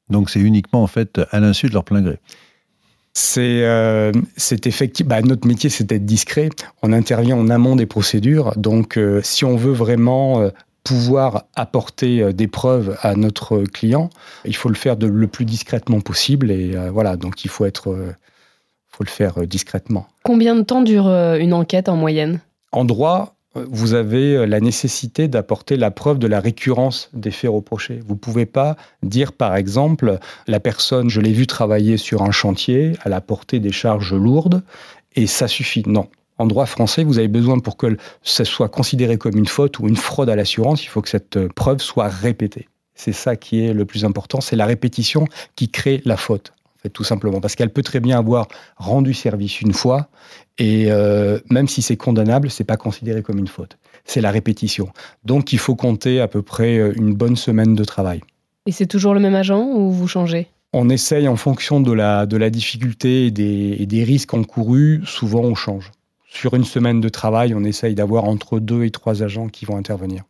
Donc, 0.10 0.32
c'est 0.32 0.40
uniquement 0.40 0.82
en 0.82 0.88
fait 0.88 1.22
à 1.30 1.40
l'insu 1.40 1.68
de 1.68 1.74
leur 1.74 1.84
plein 1.84 2.02
gré. 2.02 2.18
C'est 3.14 3.64
euh, 3.64 4.12
effectivement 4.66 5.10
bah, 5.10 5.22
notre 5.22 5.48
métier, 5.48 5.70
c'est 5.70 5.84
d'être 5.84 6.06
discret. 6.06 6.50
On 6.82 6.92
intervient 6.94 7.38
en 7.38 7.50
amont 7.50 7.76
des 7.76 7.86
procédures, 7.86 8.54
donc 8.58 9.00
si 9.22 9.46
on 9.46 9.56
veut 9.56 9.72
vraiment 9.72 10.50
pouvoir 10.84 11.46
apporter 11.56 12.22
euh, 12.22 12.34
des 12.34 12.48
preuves 12.48 12.98
à 13.02 13.16
notre 13.16 13.64
client, 13.64 14.10
il 14.46 14.56
faut 14.56 14.70
le 14.70 14.76
faire 14.76 14.98
de, 14.98 15.08
le 15.08 15.28
plus 15.28 15.46
discrètement 15.46 16.02
possible. 16.02 16.52
Et 16.52 16.76
euh, 16.76 16.92
voilà, 16.92 17.16
donc 17.18 17.46
il 17.46 17.50
faut 17.50 17.66
être, 17.66 17.92
euh, 17.92 18.14
faut 18.90 19.04
le 19.04 19.10
faire 19.10 19.48
discrètement. 19.48 20.08
Combien 20.24 20.56
de 20.56 20.62
temps 20.62 20.82
dure 20.82 21.08
une 21.08 21.54
enquête 21.54 21.90
en 21.90 21.96
moyenne? 21.96 22.40
En 22.72 22.86
droit, 22.86 23.36
vous 23.56 23.94
avez 23.94 24.46
la 24.48 24.60
nécessité 24.60 25.28
d'apporter 25.28 25.76
la 25.76 25.92
preuve 25.92 26.20
de 26.20 26.28
la 26.28 26.40
récurrence 26.40 27.10
des 27.14 27.32
faits 27.32 27.52
reprochés. 27.52 28.00
Vous 28.06 28.16
ne 28.16 28.20
pouvez 28.20 28.46
pas 28.46 28.76
dire, 29.04 29.32
par 29.32 29.56
exemple, 29.56 30.20
la 30.48 30.60
personne, 30.60 31.10
je 31.10 31.22
l'ai 31.22 31.34
vu 31.34 31.48
travailler 31.48 31.98
sur 31.98 32.24
un 32.24 32.32
chantier, 32.32 32.94
elle 33.06 33.14
a 33.14 33.22
porté 33.22 33.60
des 33.60 33.72
charges 33.72 34.14
lourdes, 34.14 34.64
et 35.16 35.28
ça 35.28 35.48
suffit. 35.48 35.84
Non, 35.86 36.08
en 36.38 36.48
droit 36.48 36.66
français, 36.66 37.04
vous 37.04 37.20
avez 37.20 37.28
besoin 37.28 37.60
pour 37.60 37.78
que 37.78 37.98
ça 38.24 38.46
soit 38.46 38.70
considéré 38.70 39.18
comme 39.18 39.38
une 39.38 39.48
faute 39.48 39.80
ou 39.80 39.88
une 39.88 39.96
fraude 39.96 40.30
à 40.30 40.36
l'assurance, 40.36 40.84
il 40.84 40.88
faut 40.88 41.02
que 41.02 41.10
cette 41.10 41.38
euh, 41.38 41.48
preuve 41.56 41.80
soit 41.80 42.08
répétée. 42.08 42.68
C'est 42.96 43.14
ça 43.14 43.36
qui 43.36 43.66
est 43.66 43.74
le 43.74 43.86
plus 43.86 44.06
important, 44.06 44.42
c'est 44.42 44.56
la 44.56 44.66
répétition 44.66 45.26
qui 45.56 45.70
crée 45.70 46.02
la 46.06 46.18
faute, 46.18 46.54
fait, 46.84 46.90
tout 46.90 47.04
simplement. 47.04 47.42
Parce 47.42 47.56
qu'elle 47.56 47.72
peut 47.72 47.82
très 47.82 48.00
bien 48.00 48.18
avoir 48.20 48.48
rendu 48.78 49.14
service 49.14 49.62
une 49.62 49.74
fois, 49.74 50.10
et 50.58 50.92
euh, 50.92 51.40
même 51.50 51.68
si 51.68 51.82
c'est 51.82 51.98
condamnable, 51.98 52.52
c'est 52.52 52.64
pas 52.64 52.78
considéré 52.78 53.24
comme 53.24 53.40
une 53.40 53.48
faute. 53.48 53.78
C'est 54.06 54.22
la 54.22 54.32
répétition. 54.32 54.90
Donc 55.26 55.54
il 55.54 55.60
faut 55.60 55.76
compter 55.76 56.20
à 56.22 56.28
peu 56.28 56.42
près 56.42 56.78
euh, 56.78 56.94
une 56.96 57.16
bonne 57.16 57.36
semaine 57.36 57.74
de 57.74 57.84
travail. 57.84 58.22
Et 58.66 58.72
c'est 58.72 58.88
toujours 58.88 59.14
le 59.14 59.20
même 59.20 59.36
agent 59.36 59.64
ou 59.64 59.92
vous 59.92 60.08
changez? 60.08 60.48
On 60.74 60.90
essaye 60.90 61.28
en 61.28 61.36
fonction 61.36 61.82
de 61.82 61.92
la, 61.92 62.26
de 62.26 62.38
la 62.38 62.50
difficulté 62.50 63.28
et 63.28 63.32
des, 63.32 63.78
et 63.80 63.86
des 63.86 64.04
risques 64.04 64.34
encourus, 64.34 65.02
souvent 65.06 65.42
on 65.42 65.56
change 65.56 65.92
sur 66.34 66.56
une 66.56 66.64
semaine 66.64 67.00
de 67.00 67.10
travail, 67.10 67.54
on 67.54 67.64
essaye 67.64 67.94
d'avoir 67.94 68.24
entre 68.24 68.60
deux 68.60 68.84
et 68.84 68.90
trois 68.90 69.22
agents 69.22 69.50
qui 69.50 69.66
vont 69.66 69.78
intervenir. 69.78 70.24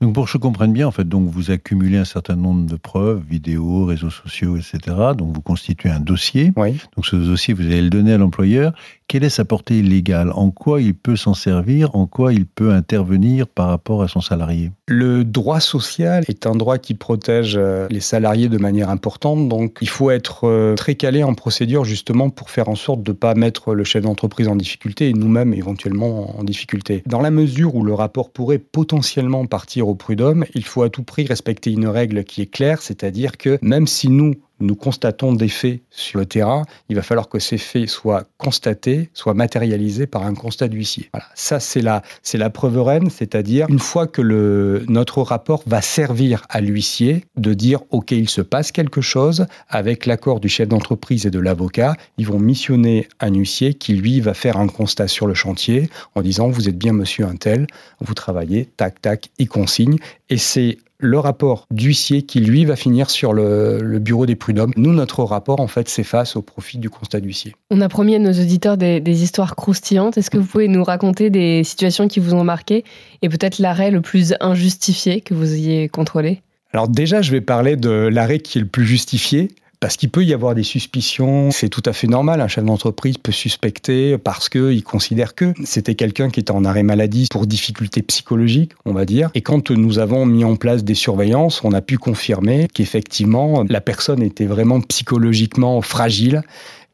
Donc 0.00 0.14
pour 0.14 0.26
que 0.26 0.30
je 0.30 0.38
comprenne 0.38 0.72
bien, 0.72 0.86
en 0.86 0.90
fait, 0.90 1.08
donc 1.08 1.28
vous 1.28 1.50
accumulez 1.50 1.98
un 1.98 2.04
certain 2.04 2.36
nombre 2.36 2.66
de 2.66 2.76
preuves, 2.76 3.22
vidéos, 3.28 3.84
réseaux 3.84 4.10
sociaux, 4.10 4.56
etc. 4.56 4.96
Donc 5.16 5.32
vous 5.32 5.42
constituez 5.42 5.90
un 5.90 6.00
dossier. 6.00 6.52
Oui. 6.56 6.76
Donc 6.96 7.06
ce 7.06 7.16
dossier, 7.16 7.54
vous 7.54 7.66
allez 7.66 7.82
le 7.82 7.90
donner 7.90 8.12
à 8.12 8.18
l'employeur. 8.18 8.72
Quelle 9.08 9.24
est 9.24 9.30
sa 9.30 9.46
portée 9.46 9.80
légale? 9.80 10.32
En 10.34 10.50
quoi 10.50 10.82
il 10.82 10.94
peut 10.94 11.16
s'en 11.16 11.32
servir? 11.32 11.94
En 11.94 12.06
quoi 12.06 12.34
il 12.34 12.44
peut 12.44 12.72
intervenir 12.72 13.46
par 13.48 13.68
rapport 13.68 14.02
à 14.02 14.08
son 14.08 14.20
salarié? 14.20 14.70
Le 14.86 15.24
droit 15.24 15.60
social 15.60 16.24
est 16.28 16.46
un 16.46 16.54
droit 16.54 16.76
qui 16.76 16.92
protège 16.92 17.56
euh, 17.56 17.86
les 17.90 18.00
salariés 18.00 18.50
de 18.50 18.58
manière 18.58 18.90
importante. 18.90 19.48
Donc 19.48 19.78
il 19.80 19.88
faut 19.88 20.10
être 20.10 20.44
euh, 20.44 20.74
très 20.74 20.94
calé 20.94 21.22
en 21.22 21.32
procédure 21.32 21.84
justement 21.84 22.28
pour 22.28 22.50
faire 22.50 22.68
en 22.68 22.74
sorte 22.74 23.02
de 23.02 23.12
ne 23.12 23.16
pas 23.16 23.34
mettre 23.34 23.74
le 23.74 23.82
chef 23.82 24.02
d'entreprise 24.02 24.46
en 24.46 24.56
difficulté 24.56 25.08
et 25.08 25.14
nous-mêmes 25.14 25.54
éventuellement 25.54 26.38
en 26.38 26.44
difficulté. 26.44 27.02
Dans 27.06 27.20
la 27.20 27.30
mesure 27.30 27.74
où 27.74 27.84
le 27.84 27.94
rapport 27.94 28.30
pourrait 28.30 28.58
potentiellement 28.58 29.46
partir 29.58 29.88
au 29.88 29.96
prud'homme, 29.96 30.44
il 30.54 30.64
faut 30.64 30.82
à 30.82 30.88
tout 30.88 31.02
prix 31.02 31.26
respecter 31.26 31.72
une 31.72 31.88
règle 31.88 32.22
qui 32.22 32.42
est 32.42 32.46
claire, 32.46 32.80
c'est-à-dire 32.80 33.36
que 33.36 33.58
même 33.60 33.88
si 33.88 34.08
nous, 34.08 34.36
nous 34.60 34.74
constatons 34.74 35.32
des 35.32 35.48
faits 35.48 35.80
sur 35.90 36.18
le 36.20 36.26
terrain, 36.26 36.64
il 36.88 36.96
va 36.96 37.02
falloir 37.02 37.28
que 37.28 37.38
ces 37.38 37.58
faits 37.58 37.88
soient 37.88 38.24
constatés, 38.36 39.10
soient 39.14 39.34
matérialisés 39.34 40.06
par 40.06 40.24
un 40.24 40.34
constat 40.34 40.68
d'huissier. 40.68 41.10
Voilà, 41.12 41.26
ça 41.34 41.60
c'est 41.60 41.80
la, 41.80 42.02
c'est 42.22 42.38
la 42.38 42.50
preuve 42.50 42.80
reine, 42.80 43.10
c'est-à-dire 43.10 43.66
une 43.68 43.78
fois 43.78 44.06
que 44.06 44.22
le, 44.22 44.84
notre 44.88 45.22
rapport 45.22 45.62
va 45.66 45.82
servir 45.82 46.44
à 46.48 46.60
l'huissier 46.60 47.24
de 47.36 47.54
dire 47.54 47.80
ok 47.90 48.12
il 48.12 48.28
se 48.28 48.40
passe 48.40 48.72
quelque 48.72 49.00
chose 49.00 49.46
avec 49.68 50.06
l'accord 50.06 50.40
du 50.40 50.48
chef 50.48 50.68
d'entreprise 50.68 51.26
et 51.26 51.30
de 51.30 51.38
l'avocat, 51.38 51.94
ils 52.16 52.26
vont 52.26 52.38
missionner 52.38 53.08
un 53.20 53.32
huissier 53.32 53.74
qui 53.74 53.94
lui 53.94 54.20
va 54.20 54.34
faire 54.34 54.56
un 54.58 54.68
constat 54.68 55.08
sur 55.08 55.26
le 55.26 55.34
chantier 55.34 55.90
en 56.14 56.22
disant 56.22 56.48
vous 56.48 56.68
êtes 56.68 56.78
bien 56.78 56.92
monsieur 56.92 57.26
un 57.26 57.36
tel, 57.36 57.66
vous 58.00 58.14
travaillez, 58.14 58.66
tac 58.76 59.00
tac, 59.00 59.30
il 59.38 59.48
consigne 59.48 59.98
et 60.28 60.38
c'est 60.38 60.78
le 61.00 61.18
rapport 61.18 61.66
d'huissier 61.70 62.22
qui, 62.22 62.40
lui, 62.40 62.64
va 62.64 62.76
finir 62.76 63.10
sur 63.10 63.32
le, 63.32 63.98
bureau 63.98 64.26
des 64.26 64.36
prud'hommes. 64.36 64.72
Nous, 64.76 64.92
notre 64.92 65.22
rapport, 65.22 65.60
en 65.60 65.68
fait, 65.68 65.88
s'efface 65.88 66.36
au 66.36 66.42
profit 66.42 66.78
du 66.78 66.90
constat 66.90 67.20
d'huissier. 67.20 67.54
On 67.70 67.80
a 67.80 67.88
promis 67.88 68.14
à 68.14 68.18
nos 68.18 68.32
auditeurs 68.32 68.76
des, 68.76 69.22
histoires 69.22 69.56
croustillantes. 69.56 70.18
Est-ce 70.18 70.30
que 70.30 70.38
vous 70.38 70.46
pouvez 70.46 70.68
nous 70.68 70.84
raconter 70.84 71.30
des 71.30 71.64
situations 71.64 72.08
qui 72.08 72.20
vous 72.20 72.34
ont 72.34 72.44
marqué 72.44 72.84
et 73.22 73.28
peut-être 73.28 73.58
l'arrêt 73.58 73.90
le 73.90 74.00
plus 74.00 74.34
injustifié 74.40 75.20
que 75.20 75.34
vous 75.34 75.54
ayez 75.54 75.88
contrôlé? 75.88 76.42
Alors 76.72 76.88
déjà, 76.88 77.22
je 77.22 77.30
vais 77.30 77.40
parler 77.40 77.76
de 77.76 77.90
l'arrêt 77.90 78.40
qui 78.40 78.58
est 78.58 78.60
le 78.60 78.66
plus 78.66 78.84
justifié. 78.84 79.48
Parce 79.80 79.96
qu'il 79.96 80.10
peut 80.10 80.24
y 80.24 80.34
avoir 80.34 80.56
des 80.56 80.64
suspicions, 80.64 81.52
c'est 81.52 81.68
tout 81.68 81.82
à 81.84 81.92
fait 81.92 82.08
normal. 82.08 82.40
Un 82.40 82.48
chef 82.48 82.64
d'entreprise 82.64 83.16
peut 83.16 83.30
suspecter 83.30 84.18
parce 84.18 84.48
qu'il 84.48 84.82
considère 84.82 85.36
que 85.36 85.54
c'était 85.64 85.94
quelqu'un 85.94 86.30
qui 86.30 86.40
était 86.40 86.50
en 86.50 86.64
arrêt 86.64 86.82
maladie 86.82 87.28
pour 87.30 87.46
difficultés 87.46 88.02
psychologiques, 88.02 88.72
on 88.84 88.92
va 88.92 89.04
dire. 89.04 89.30
Et 89.34 89.40
quand 89.40 89.70
nous 89.70 90.00
avons 90.00 90.26
mis 90.26 90.44
en 90.44 90.56
place 90.56 90.82
des 90.82 90.94
surveillances, 90.94 91.62
on 91.62 91.72
a 91.72 91.80
pu 91.80 91.96
confirmer 91.96 92.66
qu'effectivement, 92.74 93.64
la 93.68 93.80
personne 93.80 94.20
était 94.20 94.46
vraiment 94.46 94.80
psychologiquement 94.80 95.80
fragile 95.80 96.42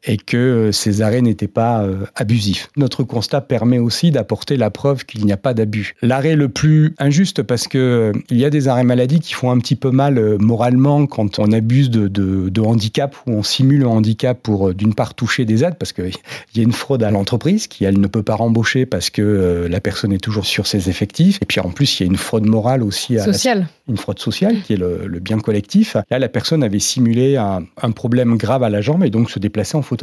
et 0.05 0.17
que 0.17 0.37
euh, 0.37 0.71
ces 0.71 1.01
arrêts 1.01 1.21
n'étaient 1.21 1.47
pas 1.47 1.83
euh, 1.83 2.05
abusifs. 2.15 2.69
Notre 2.77 3.03
constat 3.03 3.41
permet 3.41 3.79
aussi 3.79 4.11
d'apporter 4.11 4.57
la 4.57 4.69
preuve 4.69 5.05
qu'il 5.05 5.25
n'y 5.25 5.31
a 5.31 5.37
pas 5.37 5.53
d'abus. 5.53 5.95
L'arrêt 6.01 6.35
le 6.35 6.49
plus 6.49 6.93
injuste 6.99 7.43
parce 7.43 7.67
que 7.67 7.77
euh, 7.77 8.11
il 8.29 8.37
y 8.37 8.45
a 8.45 8.49
des 8.49 8.67
arrêts 8.67 8.83
maladie 8.83 9.19
qui 9.19 9.33
font 9.33 9.51
un 9.51 9.57
petit 9.59 9.75
peu 9.75 9.91
mal 9.91 10.37
moralement 10.39 11.07
quand 11.07 11.39
on 11.39 11.51
abuse 11.51 11.89
de, 11.89 12.07
de, 12.07 12.49
de 12.49 12.61
handicap 12.61 13.15
ou 13.25 13.31
on 13.31 13.43
simule 13.43 13.83
un 13.83 13.87
handicap 13.87 14.39
pour 14.41 14.73
d'une 14.73 14.93
part 14.93 15.13
toucher 15.13 15.45
des 15.45 15.63
aides 15.63 15.75
parce 15.75 15.93
qu'il 15.93 16.11
y 16.55 16.59
a 16.59 16.63
une 16.63 16.71
fraude 16.71 17.03
à 17.03 17.11
l'entreprise 17.11 17.67
qui 17.67 17.85
elle 17.85 17.99
ne 17.99 18.07
peut 18.07 18.23
pas 18.23 18.35
rembaucher 18.35 18.85
parce 18.85 19.09
que 19.09 19.67
la 19.69 19.79
personne 19.79 20.13
est 20.13 20.19
toujours 20.19 20.45
sur 20.45 20.67
ses 20.67 20.89
effectifs 20.89 21.39
et 21.41 21.45
puis 21.45 21.59
en 21.59 21.69
plus 21.69 21.99
il 21.99 22.03
y 22.03 22.05
a 22.05 22.11
une 22.11 22.17
fraude 22.17 22.45
morale 22.45 22.83
aussi 22.83 23.17
à 23.17 23.23
sociale. 23.23 23.67
une 23.87 23.97
fraude 23.97 24.19
sociale 24.19 24.61
qui 24.61 24.73
est 24.73 24.77
le, 24.77 25.07
le, 25.07 25.19
bien 25.19 25.39
collectif. 25.39 25.97
Là 26.09 26.19
la 26.19 26.29
personne 26.29 26.63
avait 26.63 26.79
simulé 26.79 27.37
un, 27.37 27.63
un 27.81 27.91
problème 27.91 28.37
grave 28.37 28.63
à 28.63 28.69
la 28.69 28.81
jambe 28.81 29.03
et 29.03 29.09
donc 29.09 29.31
se 29.31 29.39
déplaçait 29.39 29.77
en 29.77 29.81
fauteuil 29.81 29.94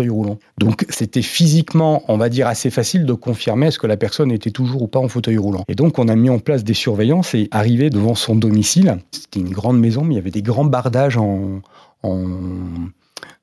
Donc 0.58 0.84
c'était 0.88 1.22
physiquement, 1.22 2.02
on 2.08 2.16
va 2.16 2.28
dire, 2.28 2.46
assez 2.46 2.70
facile 2.70 3.04
de 3.06 3.12
confirmer 3.12 3.68
est-ce 3.68 3.78
que 3.78 3.86
la 3.86 3.96
personne 3.96 4.30
était 4.32 4.50
toujours 4.50 4.82
ou 4.82 4.88
pas 4.88 4.98
en 4.98 5.08
fauteuil 5.08 5.38
roulant. 5.38 5.64
Et 5.68 5.74
donc 5.74 5.98
on 5.98 6.08
a 6.08 6.16
mis 6.16 6.30
en 6.30 6.38
place 6.38 6.64
des 6.64 6.74
surveillances 6.74 7.34
et 7.34 7.48
arrivé 7.50 7.90
devant 7.90 8.14
son 8.14 8.36
domicile, 8.36 8.98
c'était 9.10 9.40
une 9.40 9.50
grande 9.50 9.78
maison, 9.78 10.04
mais 10.04 10.14
il 10.14 10.16
y 10.16 10.20
avait 10.20 10.30
des 10.30 10.42
grands 10.42 10.64
bardages 10.64 11.16
en... 11.16 11.60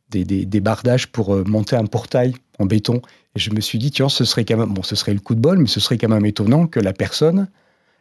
des, 0.09 0.23
des, 0.23 0.59
bardages 0.59 1.07
pour 1.07 1.33
euh, 1.33 1.43
monter 1.45 1.75
un 1.75 1.85
portail 1.85 2.33
en 2.57 2.65
béton. 2.65 3.01
Et 3.35 3.39
je 3.39 3.51
me 3.51 3.61
suis 3.61 3.77
dit, 3.77 3.91
tiens, 3.91 4.09
ce 4.09 4.25
serait 4.25 4.43
quand 4.43 4.57
même, 4.57 4.73
bon, 4.73 4.83
ce 4.83 4.95
serait 4.95 5.13
le 5.13 5.19
coup 5.19 5.35
de 5.35 5.39
bol, 5.39 5.59
mais 5.59 5.67
ce 5.67 5.79
serait 5.79 5.97
quand 5.97 6.09
même 6.09 6.25
étonnant 6.25 6.67
que 6.67 6.79
la 6.79 6.93
personne 6.93 7.47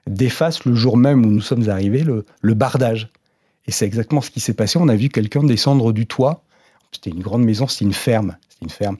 défasse 0.08 0.64
le 0.64 0.74
jour 0.74 0.96
même 0.96 1.24
où 1.24 1.30
nous 1.30 1.40
sommes 1.40 1.68
arrivés 1.68 2.02
le, 2.02 2.24
le 2.40 2.54
bardage. 2.54 3.10
Et 3.66 3.70
c'est 3.70 3.84
exactement 3.84 4.22
ce 4.22 4.30
qui 4.30 4.40
s'est 4.40 4.54
passé. 4.54 4.78
On 4.80 4.88
a 4.88 4.96
vu 4.96 5.10
quelqu'un 5.10 5.44
descendre 5.44 5.92
du 5.92 6.06
toit. 6.06 6.42
C'était 6.92 7.10
une 7.10 7.22
grande 7.22 7.44
maison, 7.44 7.66
c'était 7.66 7.84
une 7.84 7.92
ferme 7.92 8.36
une 8.62 8.70
ferme. 8.70 8.96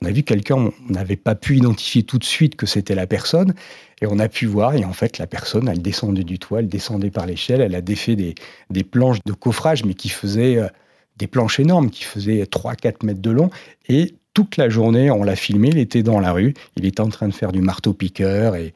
On 0.00 0.06
a 0.06 0.12
vu 0.12 0.22
quelqu'un, 0.22 0.56
on 0.56 0.72
n'avait 0.88 1.16
pas 1.16 1.34
pu 1.34 1.56
identifier 1.56 2.04
tout 2.04 2.18
de 2.18 2.24
suite 2.24 2.54
que 2.54 2.66
c'était 2.66 2.94
la 2.94 3.08
personne, 3.08 3.54
et 4.00 4.06
on 4.06 4.18
a 4.20 4.28
pu 4.28 4.46
voir, 4.46 4.74
et 4.74 4.84
en 4.84 4.92
fait, 4.92 5.18
la 5.18 5.26
personne, 5.26 5.68
elle 5.68 5.82
descendait 5.82 6.22
du 6.22 6.38
toit, 6.38 6.60
elle 6.60 6.68
descendait 6.68 7.10
par 7.10 7.26
l'échelle, 7.26 7.60
elle 7.60 7.74
a 7.74 7.80
défait 7.80 8.14
des, 8.14 8.36
des 8.70 8.84
planches 8.84 9.18
de 9.24 9.32
coffrage, 9.32 9.84
mais 9.84 9.94
qui 9.94 10.08
faisaient 10.08 10.56
euh, 10.56 10.68
des 11.16 11.26
planches 11.26 11.58
énormes, 11.58 11.90
qui 11.90 12.04
faisaient 12.04 12.44
3-4 12.44 13.04
mètres 13.04 13.20
de 13.20 13.30
long, 13.30 13.50
et 13.88 14.14
toute 14.34 14.56
la 14.56 14.68
journée, 14.68 15.10
on 15.10 15.24
l'a 15.24 15.34
filmé, 15.34 15.70
il 15.70 15.78
était 15.78 16.04
dans 16.04 16.20
la 16.20 16.30
rue, 16.30 16.54
il 16.76 16.86
était 16.86 17.00
en 17.00 17.08
train 17.08 17.26
de 17.26 17.34
faire 17.34 17.50
du 17.50 17.60
marteau-piqueur, 17.60 18.54
et, 18.54 18.74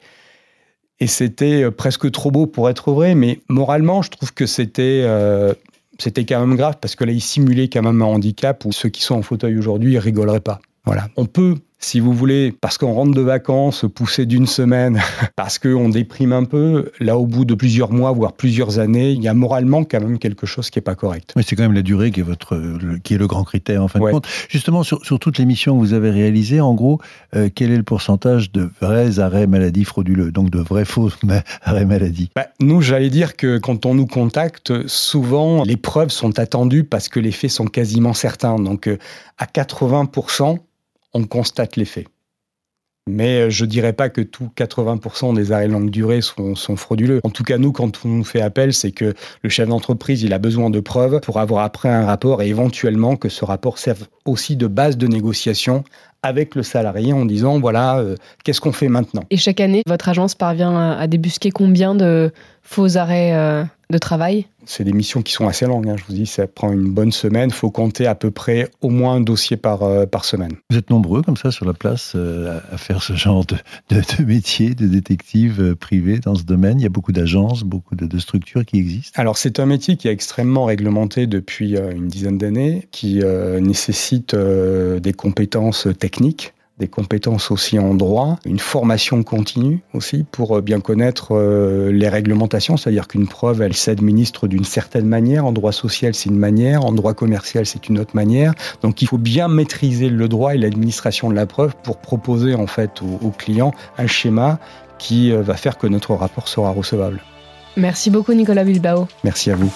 et 0.99 1.07
c'était 1.07 1.63
euh, 1.63 1.71
presque 1.71 2.11
trop 2.11 2.31
beau 2.31 2.47
pour 2.47 2.69
être 2.69 2.91
vrai, 2.91 3.15
mais 3.15 3.39
moralement, 3.47 4.01
je 4.01 4.09
trouve 4.09 4.33
que 4.33 4.45
c'était... 4.45 5.03
Euh, 5.05 5.53
c'était 6.03 6.25
quand 6.25 6.45
même 6.45 6.57
grave 6.57 6.75
parce 6.81 6.95
que 6.95 7.05
là, 7.05 7.13
il 7.13 7.21
simulait 7.21 7.69
quand 7.69 7.81
même 7.81 8.01
un 8.01 8.05
handicap 8.05 8.65
où 8.65 8.73
ceux 8.73 8.89
qui 8.89 9.01
sont 9.01 9.15
en 9.15 9.21
fauteuil 9.21 9.57
aujourd'hui, 9.57 9.93
ils 9.93 9.99
rigoleraient 9.99 10.41
pas. 10.41 10.59
Voilà. 10.85 11.07
On 11.15 11.25
peut, 11.25 11.55
si 11.83 11.99
vous 11.99 12.13
voulez, 12.13 12.53
parce 12.61 12.77
qu'on 12.77 12.93
rentre 12.93 13.13
de 13.13 13.21
vacances, 13.21 13.85
pousser 13.93 14.25
d'une 14.25 14.47
semaine, 14.47 15.01
parce 15.35 15.59
qu'on 15.59 15.89
déprime 15.89 16.31
un 16.31 16.45
peu, 16.45 16.91
là, 16.99 17.17
au 17.17 17.25
bout 17.25 17.45
de 17.45 17.55
plusieurs 17.55 17.91
mois, 17.91 18.11
voire 18.11 18.33
plusieurs 18.33 18.79
années, 18.79 19.11
il 19.11 19.21
y 19.21 19.27
a 19.27 19.33
moralement 19.33 19.83
quand 19.83 19.99
même 19.99 20.17
quelque 20.17 20.45
chose 20.45 20.69
qui 20.69 20.79
n'est 20.79 20.83
pas 20.83 20.95
correct. 20.95 21.33
Mais 21.35 21.43
c'est 21.43 21.55
quand 21.55 21.63
même 21.63 21.73
la 21.73 21.81
durée 21.81 22.11
qui 22.11 22.21
est, 22.21 22.23
votre, 22.23 22.55
le, 22.55 22.97
qui 22.99 23.15
est 23.15 23.17
le 23.17 23.27
grand 23.27 23.43
critère, 23.43 23.83
en 23.83 23.87
fin 23.87 23.99
de 23.99 24.09
compte. 24.09 24.27
Justement, 24.49 24.83
sur, 24.83 25.05
sur, 25.05 25.19
toutes 25.19 25.37
les 25.37 25.45
missions 25.45 25.75
que 25.75 25.79
vous 25.79 25.93
avez 25.93 26.09
réalisées, 26.09 26.61
en 26.61 26.73
gros, 26.73 26.99
euh, 27.35 27.49
quel 27.53 27.71
est 27.71 27.77
le 27.77 27.83
pourcentage 27.83 28.51
de 28.51 28.69
vrais 28.81 29.19
arrêts 29.19 29.47
maladie 29.47 29.83
frauduleux, 29.83 30.31
donc 30.31 30.49
de 30.49 30.59
vrais 30.59 30.85
faux 30.85 31.09
arrêts 31.61 31.85
maladie? 31.85 32.29
Bah, 32.35 32.47
Nous, 32.61 32.81
j'allais 32.81 33.09
dire 33.09 33.35
que 33.35 33.57
quand 33.57 33.85
on 33.85 33.93
nous 33.93 34.07
contacte, 34.07 34.87
souvent, 34.87 35.63
les 35.63 35.77
preuves 35.77 36.09
sont 36.09 36.39
attendues 36.39 36.85
parce 36.85 37.09
que 37.09 37.19
les 37.19 37.31
faits 37.31 37.51
sont 37.51 37.65
quasiment 37.65 38.13
certains. 38.13 38.55
Donc, 38.55 38.87
euh, 38.87 38.97
à 39.37 39.45
80%, 39.45 40.59
on 41.13 41.25
constate 41.25 41.75
les 41.75 41.85
faits. 41.85 42.07
Mais 43.09 43.41
euh, 43.41 43.49
je 43.49 43.65
dirais 43.65 43.91
pas 43.91 44.09
que 44.09 44.21
tous 44.21 44.49
80% 44.55 45.35
des 45.35 45.51
arrêts 45.51 45.67
longue 45.67 45.89
durée 45.89 46.21
sont, 46.21 46.55
frauduleux. 46.77 47.19
En 47.23 47.29
tout 47.29 47.43
cas, 47.43 47.57
nous, 47.57 47.73
quand 47.73 48.05
on 48.05 48.09
nous 48.09 48.23
fait 48.23 48.41
appel, 48.41 48.73
c'est 48.73 48.91
que 48.91 49.13
le 49.41 49.49
chef 49.49 49.67
d'entreprise, 49.67 50.23
il 50.23 50.31
a 50.31 50.39
besoin 50.39 50.69
de 50.69 50.79
preuves 50.79 51.19
pour 51.19 51.39
avoir 51.39 51.63
après 51.63 51.89
un 51.89 52.05
rapport 52.05 52.41
et 52.41 52.47
éventuellement 52.47 53.17
que 53.17 53.27
ce 53.27 53.43
rapport 53.43 53.77
serve 53.77 54.07
aussi 54.25 54.55
de 54.55 54.67
base 54.67 54.97
de 54.97 55.07
négociation 55.07 55.83
avec 56.23 56.55
le 56.55 56.63
salarié 56.63 57.13
en 57.13 57.25
disant, 57.25 57.59
voilà, 57.59 57.99
euh, 57.99 58.15
qu'est-ce 58.43 58.61
qu'on 58.61 58.71
fait 58.71 58.87
maintenant? 58.87 59.23
Et 59.29 59.37
chaque 59.37 59.59
année, 59.59 59.83
votre 59.85 60.09
agence 60.09 60.35
parvient 60.35 60.91
à 60.91 61.07
débusquer 61.07 61.51
combien 61.51 61.93
de 61.93 62.31
faux 62.63 62.97
arrêts 62.97 63.35
euh, 63.35 63.63
de 63.89 63.97
travail? 63.97 64.47
C'est 64.65 64.85
des 64.85 64.93
missions 64.93 65.21
qui 65.21 65.33
sont 65.33 65.45
assez 65.45 65.65
longues. 65.65 65.89
Hein. 65.89 65.97
Je 65.97 66.05
vous 66.07 66.13
dis, 66.13 66.25
ça 66.25 66.47
prend 66.47 66.71
une 66.71 66.89
bonne 66.89 67.11
semaine. 67.11 67.49
Il 67.49 67.53
faut 67.53 67.69
compter 67.69 68.07
à 68.07 68.15
peu 68.15 68.31
près 68.31 68.69
au 68.79 68.89
moins 68.89 69.15
un 69.15 69.21
dossier 69.21 69.57
par, 69.57 69.83
euh, 69.83 70.05
par 70.05 70.23
semaine. 70.23 70.53
Vous 70.69 70.77
êtes 70.77 70.89
nombreux 70.89 71.21
comme 71.21 71.35
ça 71.35 71.51
sur 71.51 71.65
la 71.65 71.73
place 71.73 72.13
euh, 72.15 72.61
à 72.71 72.77
faire 72.77 73.03
ce 73.03 73.13
genre 73.13 73.45
de, 73.45 73.57
de, 73.89 74.23
métier, 74.23 74.73
de 74.73 74.87
détective 74.87 75.75
privé 75.75 76.19
dans 76.19 76.35
ce 76.35 76.43
domaine 76.43 76.79
Il 76.79 76.83
y 76.83 76.85
a 76.85 76.89
beaucoup 76.89 77.11
d'agences, 77.11 77.63
beaucoup 77.63 77.97
de, 77.97 78.05
de, 78.05 78.17
structures 78.19 78.65
qui 78.65 78.77
existent 78.77 79.19
Alors 79.19 79.37
c'est 79.37 79.59
un 79.59 79.65
métier 79.65 79.97
qui 79.97 80.07
est 80.07 80.11
extrêmement 80.11 80.63
réglementé 80.63 81.27
depuis 81.27 81.75
une 81.75 82.07
dizaine 82.07 82.37
d'années, 82.37 82.87
qui 82.91 83.21
nécessite 83.59 84.33
des 84.33 85.13
compétences 85.13 85.89
techniques 85.99 86.12
des 86.79 86.87
compétences 86.87 87.51
aussi 87.51 87.77
en 87.77 87.93
droit, 87.93 88.39
une 88.45 88.57
formation 88.57 89.21
continue 89.23 89.81
aussi 89.93 90.25
pour 90.31 90.57
euh, 90.57 90.61
bien 90.61 90.79
connaître 90.79 91.35
euh, 91.35 91.91
les 91.91 92.09
réglementations, 92.09 92.77
c'est-à-dire 92.77 93.07
qu'une 93.07 93.27
preuve, 93.27 93.61
elle 93.61 93.75
s'administre 93.75 94.47
d'une 94.47 94.63
certaine 94.63 95.05
manière, 95.05 95.45
en 95.45 95.51
droit 95.51 95.71
social 95.71 96.15
c'est 96.15 96.29
une 96.29 96.37
manière, 96.37 96.83
en 96.83 96.91
droit 96.91 97.13
commercial 97.13 97.67
c'est 97.67 97.89
une 97.89 97.99
autre 97.99 98.15
manière. 98.15 98.53
Donc 98.81 99.03
il 99.03 99.07
faut 99.07 99.19
bien 99.19 99.47
maîtriser 99.47 100.09
le 100.09 100.27
droit 100.27 100.55
et 100.55 100.57
l'administration 100.57 101.29
de 101.29 101.35
la 101.35 101.45
preuve 101.45 101.75
pour 101.83 101.97
proposer 101.97 102.55
en 102.55 102.67
fait 102.67 103.01
au, 103.03 103.27
au 103.27 103.29
client 103.29 103.71
un 103.99 104.07
schéma 104.07 104.59
qui 104.97 105.31
euh, 105.31 105.43
va 105.43 105.55
faire 105.55 105.77
que 105.77 105.85
notre 105.85 106.13
rapport 106.15 106.47
sera 106.47 106.71
recevable. 106.71 107.21
Merci 107.77 108.09
beaucoup 108.09 108.33
Nicolas 108.33 108.63
Bilbao. 108.63 109.07
Merci 109.23 109.51
à 109.51 109.55
vous. 109.55 109.71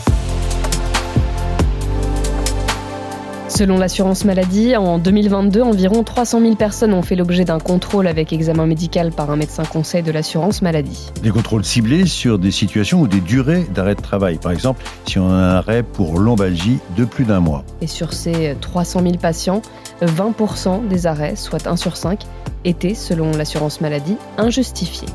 Selon 3.58 3.80
l'assurance 3.80 4.24
maladie, 4.24 4.76
en 4.76 5.00
2022, 5.00 5.64
environ 5.64 6.04
300 6.04 6.42
000 6.42 6.56
personnes 6.58 6.94
ont 6.94 7.02
fait 7.02 7.16
l'objet 7.16 7.44
d'un 7.44 7.58
contrôle 7.58 8.06
avec 8.06 8.32
examen 8.32 8.68
médical 8.68 9.12
par 9.12 9.32
un 9.32 9.36
médecin 9.36 9.64
conseil 9.64 10.04
de 10.04 10.12
l'assurance 10.12 10.62
maladie. 10.62 11.10
Des 11.24 11.32
contrôles 11.32 11.66
ciblés 11.66 12.06
sur 12.06 12.38
des 12.38 12.52
situations 12.52 13.02
ou 13.02 13.08
des 13.08 13.20
durées 13.20 13.66
d'arrêt 13.74 13.96
de 13.96 14.02
travail. 14.02 14.38
Par 14.38 14.52
exemple, 14.52 14.84
si 15.08 15.18
on 15.18 15.28
a 15.28 15.34
un 15.34 15.56
arrêt 15.56 15.82
pour 15.82 16.20
lombalgie 16.20 16.78
de 16.96 17.04
plus 17.04 17.26
d'un 17.26 17.40
mois. 17.40 17.64
Et 17.82 17.88
sur 17.88 18.14
ces 18.14 18.56
300 18.62 19.02
000 19.02 19.16
patients, 19.16 19.64
20% 20.04 20.88
des 20.88 21.08
arrêts, 21.08 21.36
soit 21.36 21.66
1 21.66 21.78
sur 21.78 21.98
5, 21.98 22.28
étaient, 22.64 22.94
selon 22.94 23.32
l'assurance 23.32 23.82
maladie, 23.82 24.18
injustifiés. 24.38 25.10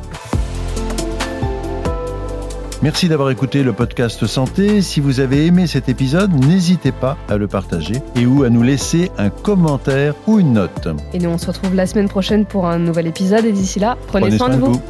Merci 2.83 3.09
d'avoir 3.09 3.31
écouté 3.31 3.63
le 3.63 3.73
podcast 3.73 4.27
Santé. 4.27 4.83
Si 4.83 4.99
vous 4.99 5.21
avez 5.21 5.47
aimé 5.47 5.69
cet 5.69 5.89
épisode, 5.89 6.33
n'hésitez 6.33 6.91
pas 6.91 7.17
à 7.29 7.37
le 7.37 7.47
partager 7.47 8.03
et 8.17 8.27
ou 8.27 8.43
à 8.43 8.51
nous 8.51 8.65
laisser 8.65 9.13
un 9.19 9.31
commentaire 9.31 10.17
ou 10.27 10.41
une 10.41 10.55
note. 10.55 10.89
Et 11.13 11.21
nous, 11.21 11.31
on 11.31 11.39
se 11.39 11.47
retrouve 11.47 11.77
la 11.77 11.87
semaine 11.87 12.09
prochaine 12.09 12.45
pour 12.45 12.67
un 12.67 12.81
nouvel 12.81 13.07
épisode. 13.07 13.45
Et 13.45 13.53
d'ici 13.53 13.79
là, 13.79 13.97
prenez, 14.09 14.37
soin, 14.37 14.49
de 14.49 14.57
vous. 14.57 14.83